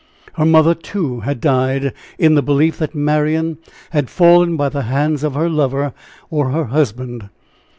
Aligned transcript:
Her 0.33 0.45
mother, 0.47 0.73
too, 0.73 1.19
had 1.19 1.39
died 1.39 1.93
in 2.17 2.33
the 2.33 2.41
belief 2.41 2.79
that 2.79 2.95
Marian 2.95 3.59
had 3.91 4.09
fallen 4.09 4.57
by 4.57 4.69
the 4.69 4.81
hands 4.89 5.21
of 5.23 5.35
her 5.35 5.47
lover 5.47 5.93
or 6.31 6.49
her 6.49 6.65
husband. 6.65 7.29